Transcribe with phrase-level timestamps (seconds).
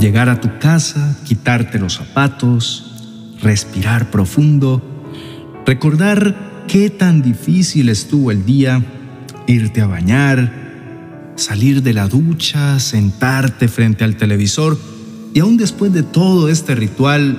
[0.00, 4.82] Llegar a tu casa, quitarte los zapatos, respirar profundo,
[5.66, 8.82] recordar qué tan difícil estuvo el día,
[9.46, 14.78] irte a bañar, salir de la ducha, sentarte frente al televisor
[15.34, 17.38] y aún después de todo este ritual,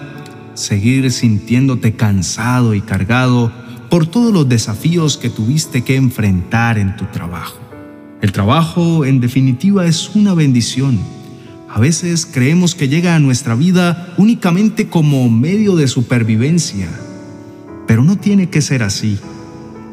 [0.53, 3.51] seguir sintiéndote cansado y cargado
[3.89, 7.59] por todos los desafíos que tuviste que enfrentar en tu trabajo.
[8.21, 11.20] El trabajo, en definitiva, es una bendición.
[11.73, 16.89] A veces creemos que llega a nuestra vida únicamente como medio de supervivencia,
[17.87, 19.17] pero no tiene que ser así.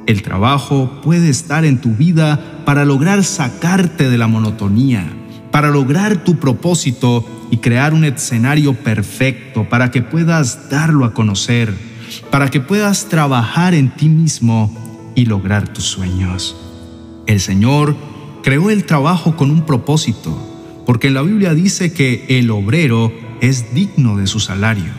[0.07, 5.07] El trabajo puede estar en tu vida para lograr sacarte de la monotonía,
[5.53, 11.73] para lograr tu propósito y crear un escenario perfecto para que puedas darlo a conocer,
[12.33, 16.57] para que puedas trabajar en ti mismo y lograr tus sueños.
[17.29, 17.95] El Señor
[18.43, 20.48] creó el trabajo con un propósito,
[20.89, 23.13] porque la Biblia dice que el obrero
[23.43, 24.91] es digno de su salario.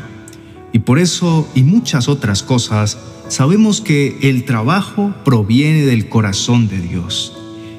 [0.71, 6.79] Y por eso y muchas otras cosas, sabemos que el trabajo proviene del corazón de
[6.79, 7.35] Dios.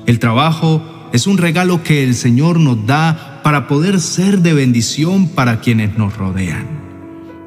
[0.06, 5.28] El trabajo es un regalo que el Señor nos da para poder ser de bendición
[5.28, 6.66] para quienes nos rodean.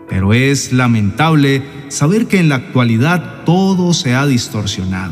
[0.07, 5.11] Pero es lamentable saber que en la actualidad todo se ha distorsionado.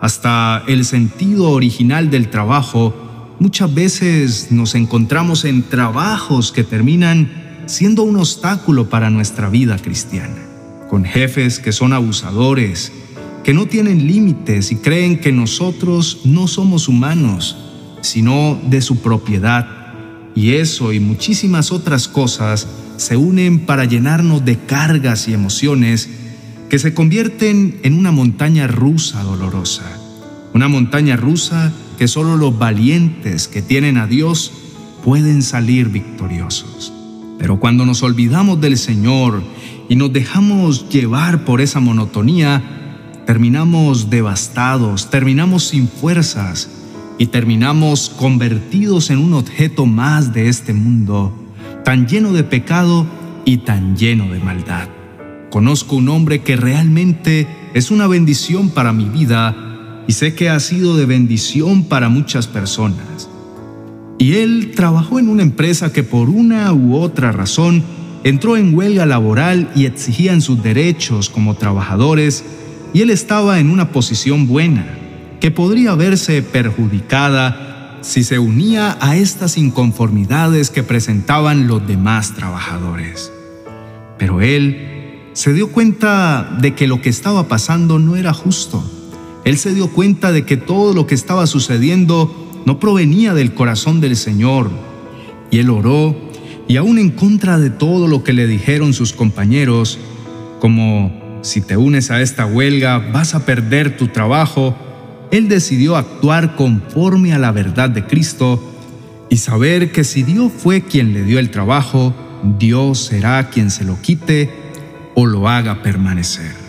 [0.00, 3.09] Hasta el sentido original del trabajo,
[3.40, 10.36] muchas veces nos encontramos en trabajos que terminan siendo un obstáculo para nuestra vida cristiana,
[10.88, 12.92] con jefes que son abusadores,
[13.42, 17.56] que no tienen límites y creen que nosotros no somos humanos,
[18.02, 19.66] sino de su propiedad.
[20.34, 26.10] Y eso y muchísimas otras cosas se unen para llenarnos de cargas y emociones
[26.68, 29.84] que se convierten en una montaña rusa dolorosa.
[30.52, 34.52] Una montaña rusa que solo los valientes que tienen a Dios
[35.04, 36.94] pueden salir victoriosos.
[37.38, 39.42] Pero cuando nos olvidamos del Señor
[39.86, 42.62] y nos dejamos llevar por esa monotonía,
[43.26, 46.70] terminamos devastados, terminamos sin fuerzas
[47.18, 51.34] y terminamos convertidos en un objeto más de este mundo,
[51.84, 53.04] tan lleno de pecado
[53.44, 54.88] y tan lleno de maldad.
[55.50, 59.69] Conozco un hombre que realmente es una bendición para mi vida
[60.10, 63.28] y sé que ha sido de bendición para muchas personas.
[64.18, 67.84] Y él trabajó en una empresa que por una u otra razón
[68.24, 72.42] entró en huelga laboral y exigían sus derechos como trabajadores
[72.92, 74.84] y él estaba en una posición buena,
[75.38, 83.30] que podría verse perjudicada si se unía a estas inconformidades que presentaban los demás trabajadores.
[84.18, 88.84] Pero él se dio cuenta de que lo que estaba pasando no era justo.
[89.44, 94.00] Él se dio cuenta de que todo lo que estaba sucediendo no provenía del corazón
[94.00, 94.70] del Señor.
[95.50, 96.14] Y él oró,
[96.68, 99.98] y aún en contra de todo lo que le dijeron sus compañeros,
[100.60, 104.76] como si te unes a esta huelga vas a perder tu trabajo,
[105.30, 108.62] él decidió actuar conforme a la verdad de Cristo
[109.30, 112.14] y saber que si Dios fue quien le dio el trabajo,
[112.58, 114.50] Dios será quien se lo quite
[115.14, 116.59] o lo haga permanecer.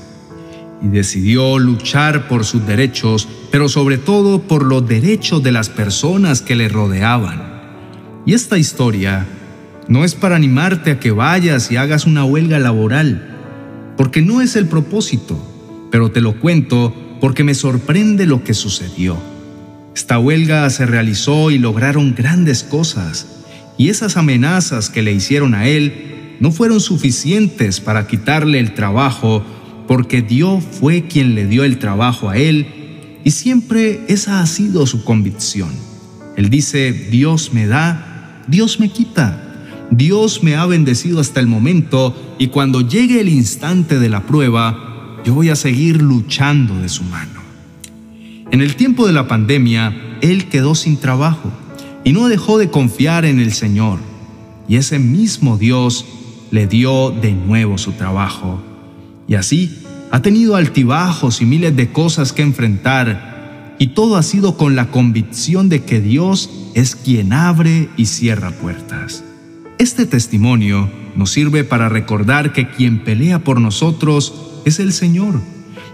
[0.81, 6.41] Y decidió luchar por sus derechos, pero sobre todo por los derechos de las personas
[6.41, 7.43] que le rodeaban.
[8.25, 9.27] Y esta historia
[9.87, 13.31] no es para animarte a que vayas y hagas una huelga laboral
[14.01, 15.37] porque no es el propósito,
[15.91, 19.15] pero te lo cuento porque me sorprende lo que sucedió.
[19.95, 23.43] Esta huelga se realizó y lograron grandes cosas,
[23.77, 29.43] y esas amenazas que le hicieron a él no fueron suficientes para quitarle el trabajo,
[29.91, 34.87] porque Dios fue quien le dio el trabajo a él, y siempre esa ha sido
[34.87, 35.67] su convicción.
[36.37, 39.67] Él dice, Dios me da, Dios me quita.
[39.91, 45.19] Dios me ha bendecido hasta el momento y cuando llegue el instante de la prueba,
[45.25, 47.41] yo voy a seguir luchando de su mano.
[48.49, 51.51] En el tiempo de la pandemia, él quedó sin trabajo
[52.05, 53.99] y no dejó de confiar en el Señor.
[54.69, 56.05] Y ese mismo Dios
[56.49, 58.61] le dio de nuevo su trabajo.
[59.27, 59.80] Y así
[60.11, 63.75] ha tenido altibajos y miles de cosas que enfrentar.
[63.79, 68.51] Y todo ha sido con la convicción de que Dios es quien abre y cierra
[68.51, 69.23] puertas.
[69.79, 74.33] Este testimonio nos sirve para recordar que quien pelea por nosotros
[74.65, 75.39] es el Señor.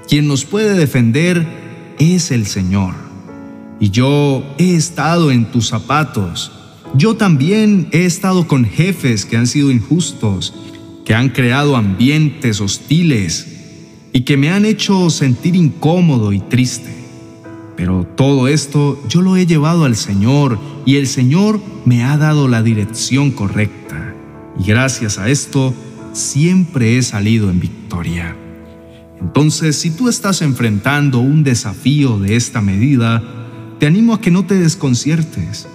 [0.09, 1.45] Quien nos puede defender
[1.99, 2.95] es el Señor.
[3.79, 6.51] Y yo he estado en tus zapatos.
[6.95, 10.53] Yo también he estado con jefes que han sido injustos,
[11.05, 13.56] que han creado ambientes hostiles
[14.17, 16.91] y que me han hecho sentir incómodo y triste.
[17.75, 22.47] Pero todo esto yo lo he llevado al Señor y el Señor me ha dado
[22.47, 24.15] la dirección correcta.
[24.59, 25.71] Y gracias a esto
[26.13, 28.35] siempre he salido en victoria.
[29.21, 33.21] Entonces, si tú estás enfrentando un desafío de esta medida,
[33.77, 35.67] te animo a que no te desconciertes.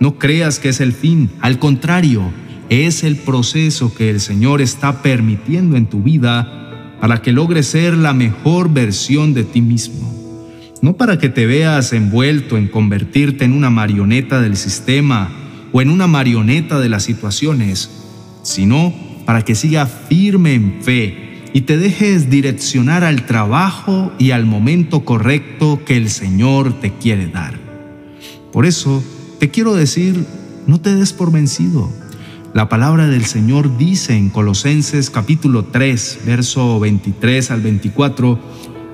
[0.00, 2.32] No creas que es el fin, al contrario,
[2.70, 6.63] es el proceso que el Señor está permitiendo en tu vida
[7.00, 10.12] para que logres ser la mejor versión de ti mismo.
[10.82, 15.30] No para que te veas envuelto en convertirte en una marioneta del sistema
[15.72, 17.90] o en una marioneta de las situaciones,
[18.42, 18.94] sino
[19.24, 21.24] para que siga firme en fe
[21.54, 27.28] y te dejes direccionar al trabajo y al momento correcto que el Señor te quiere
[27.28, 27.58] dar.
[28.52, 29.02] Por eso
[29.38, 30.26] te quiero decir,
[30.66, 31.90] no te des por vencido.
[32.54, 38.38] La palabra del Señor dice en Colosenses capítulo 3, verso 23 al 24,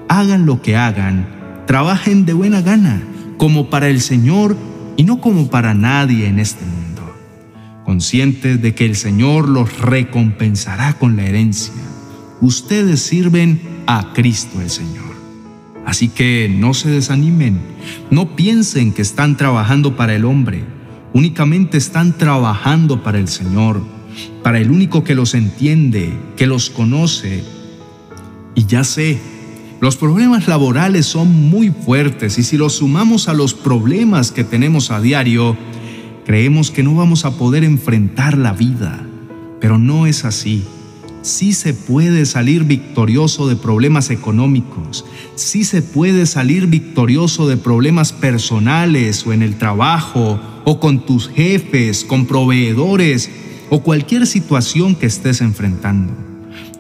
[0.09, 1.29] hagan lo que hagan,
[1.67, 3.03] trabajen de buena gana,
[3.37, 4.57] como para el Señor
[4.97, 6.81] y no como para nadie en este mundo
[7.91, 11.75] conscientes de que el Señor los recompensará con la herencia.
[12.41, 15.11] Ustedes sirven a Cristo el Señor.
[15.85, 17.59] Así que no se desanimen,
[18.13, 20.63] no piensen que están trabajando para el hombre,
[21.13, 23.83] únicamente están trabajando para el Señor,
[24.43, 27.45] para el único que los entiende, que los conoce.
[28.55, 29.19] Y ya sé,
[29.81, 34.91] los problemas laborales son muy fuertes y si los sumamos a los problemas que tenemos
[34.91, 35.57] a diario,
[36.31, 39.05] Creemos que no vamos a poder enfrentar la vida,
[39.61, 40.65] pero no es así.
[41.23, 48.13] Sí se puede salir victorioso de problemas económicos, sí se puede salir victorioso de problemas
[48.13, 53.31] personales o en el trabajo o con tus jefes, con proveedores
[53.69, 56.15] o cualquier situación que estés enfrentando.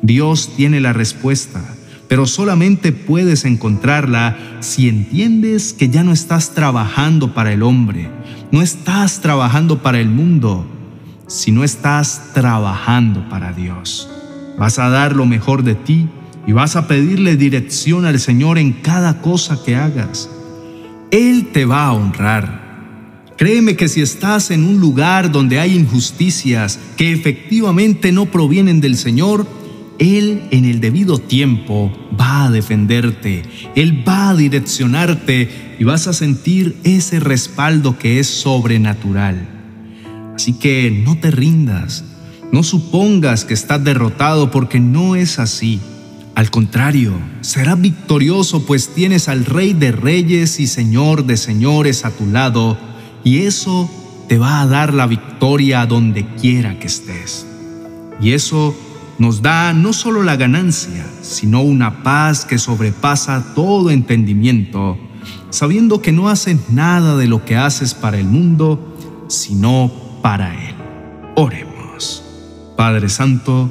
[0.00, 1.62] Dios tiene la respuesta,
[2.08, 8.08] pero solamente puedes encontrarla si entiendes que ya no estás trabajando para el hombre,
[8.50, 10.66] no estás trabajando para el mundo,
[11.26, 14.08] sino estás trabajando para Dios.
[14.61, 16.07] Vas a dar lo mejor de ti
[16.47, 20.29] y vas a pedirle dirección al Señor en cada cosa que hagas.
[21.11, 23.33] Él te va a honrar.
[23.39, 28.99] Créeme que si estás en un lugar donde hay injusticias que efectivamente no provienen del
[28.99, 29.47] Señor,
[29.99, 31.91] Él en el debido tiempo
[32.21, 38.27] va a defenderte, Él va a direccionarte y vas a sentir ese respaldo que es
[38.27, 39.49] sobrenatural.
[40.35, 42.05] Así que no te rindas,
[42.52, 45.81] no supongas que estás derrotado porque no es así.
[46.35, 52.11] Al contrario, serás victorioso pues tienes al Rey de Reyes y Señor de Señores a
[52.11, 52.79] tu lado
[53.25, 53.91] y eso
[54.29, 57.47] te va a dar la victoria donde quiera que estés.
[58.20, 58.76] Y eso
[59.19, 64.99] nos da no solo la ganancia, sino una paz que sobrepasa todo entendimiento
[65.50, 68.97] sabiendo que no haces nada de lo que haces para el mundo,
[69.29, 69.91] sino
[70.23, 70.75] para Él.
[71.37, 71.69] Oremos.
[72.81, 73.71] Padre Santo,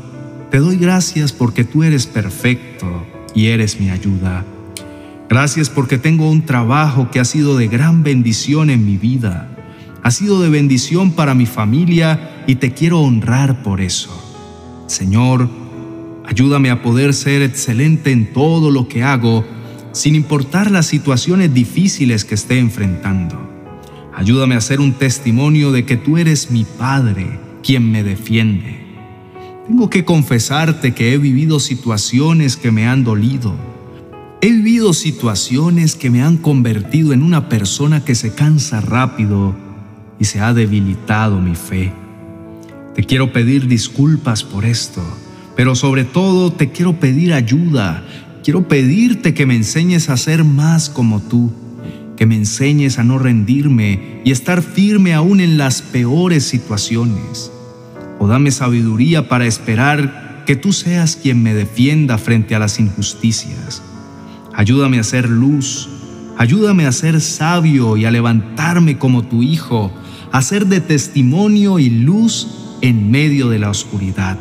[0.52, 4.46] te doy gracias porque tú eres perfecto y eres mi ayuda.
[5.28, 9.50] Gracias porque tengo un trabajo que ha sido de gran bendición en mi vida.
[10.04, 14.12] Ha sido de bendición para mi familia y te quiero honrar por eso.
[14.86, 15.50] Señor,
[16.28, 19.44] ayúdame a poder ser excelente en todo lo que hago
[19.92, 23.42] sin importar las situaciones difíciles que esté enfrentando.
[24.16, 28.89] Ayúdame a ser un testimonio de que tú eres mi Padre, quien me defiende.
[29.70, 33.56] Tengo que confesarte que he vivido situaciones que me han dolido.
[34.42, 39.56] He vivido situaciones que me han convertido en una persona que se cansa rápido
[40.20, 41.94] y se ha debilitado mi fe.
[42.94, 45.02] Te quiero pedir disculpas por esto,
[45.56, 48.04] pero sobre todo te quiero pedir ayuda
[48.44, 51.52] quiero pedirte que me enseñes a ser más como tú,
[52.18, 57.52] que me enseñes a no rendirme y estar firme aún en las peores situaciones.
[58.20, 63.82] O dame sabiduría para esperar que tú seas quien me defienda frente a las injusticias.
[64.54, 65.90] Ayúdame a ser luz,
[66.38, 69.92] ayúdame a ser sabio y a levantarme como tu hijo,
[70.32, 74.38] a ser de testimonio y luz en medio de la oscuridad.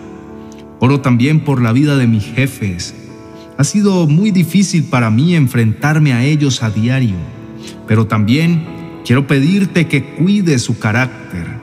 [0.80, 2.94] Oro también por la vida de mis jefes,
[3.58, 7.16] ha sido muy difícil para mí enfrentarme a ellos a diario,
[7.88, 8.64] pero también
[9.04, 11.58] quiero pedirte que cuides su carácter,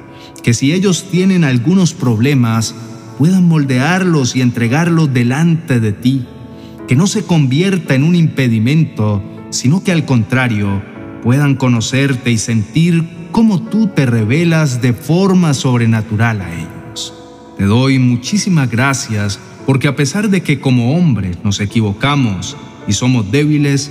[0.46, 2.75] que si ellos tienen algunos problemas,
[3.18, 6.28] puedan moldearlos y entregarlos delante de ti,
[6.88, 10.84] que no se convierta en un impedimento, sino que al contrario,
[11.24, 17.16] puedan conocerte y sentir cómo tú te revelas de forma sobrenatural a ellos.
[17.58, 22.56] Te doy muchísimas gracias porque a pesar de que como hombres nos equivocamos
[22.88, 23.90] y somos débiles,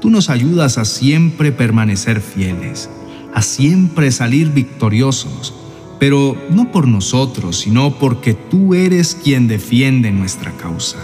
[0.00, 2.88] tú nos ayudas a siempre permanecer fieles,
[3.34, 5.56] a siempre salir victoriosos,
[6.00, 10.98] pero no por nosotros, sino porque tú eres quien defiende nuestra causa.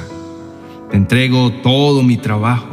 [0.91, 2.71] Te entrego todo mi trabajo,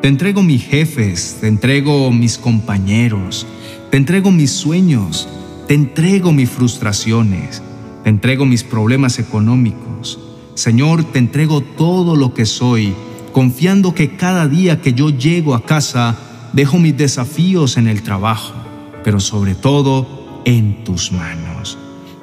[0.00, 3.48] te entrego mis jefes, te entrego mis compañeros,
[3.90, 5.28] te entrego mis sueños,
[5.66, 7.60] te entrego mis frustraciones,
[8.04, 10.20] te entrego mis problemas económicos.
[10.54, 12.94] Señor, te entrego todo lo que soy,
[13.32, 16.16] confiando que cada día que yo llego a casa,
[16.52, 18.54] dejo mis desafíos en el trabajo,
[19.02, 21.55] pero sobre todo en tus manos.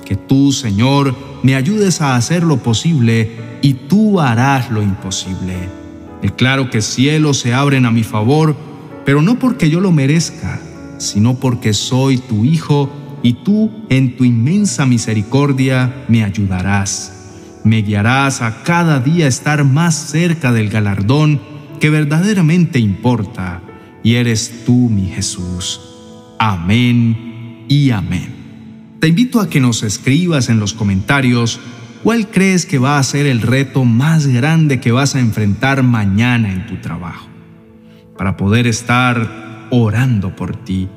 [0.06, 3.32] Que tú, Señor, me ayudes a hacer lo posible
[3.62, 5.70] y tú harás lo imposible.
[6.22, 8.56] El claro que cielos se abren a mi favor,
[9.06, 10.60] pero no porque yo lo merezca,
[10.98, 12.90] sino porque soy tu Hijo
[13.24, 17.60] y tú en tu inmensa misericordia me ayudarás.
[17.64, 21.42] Me guiarás a cada día estar más cerca del galardón
[21.80, 23.62] que verdaderamente importa,
[24.04, 25.82] y eres tú mi Jesús.
[26.40, 28.43] Amén y amén.
[29.04, 31.60] Te invito a que nos escribas en los comentarios
[32.04, 36.54] cuál crees que va a ser el reto más grande que vas a enfrentar mañana
[36.54, 37.28] en tu trabajo,
[38.18, 40.88] para poder estar orando por ti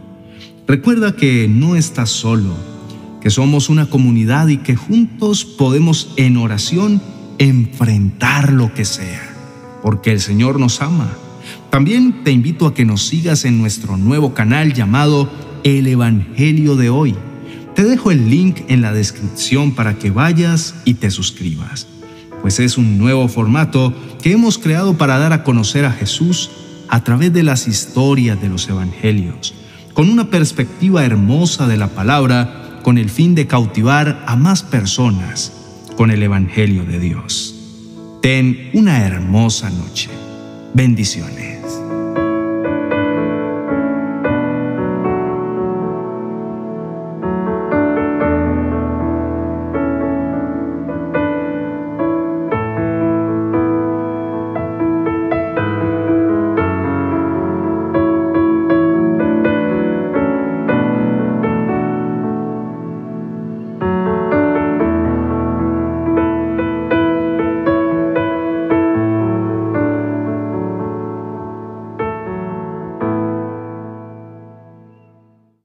[0.68, 2.54] Recuerda que no estás solo,
[3.20, 7.02] que somos una comunidad y que juntos podemos en oración
[7.38, 9.34] enfrentar lo que sea,
[9.82, 11.10] porque el Señor nos ama.
[11.70, 15.28] También te invito a que nos sigas en nuestro nuevo canal llamado
[15.64, 17.16] El Evangelio de hoy.
[17.76, 21.86] Te dejo el link en la descripción para que vayas y te suscribas,
[22.40, 26.50] pues es un nuevo formato que hemos creado para dar a conocer a Jesús
[26.88, 29.52] a través de las historias de los Evangelios
[29.92, 35.52] con una perspectiva hermosa de la palabra, con el fin de cautivar a más personas
[35.98, 37.54] con el Evangelio de Dios.
[38.22, 40.08] Ten una hermosa noche.
[40.72, 41.85] Bendiciones.